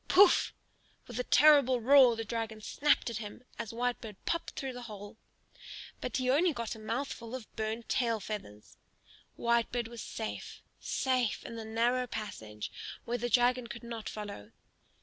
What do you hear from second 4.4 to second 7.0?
through the hole; but he got only a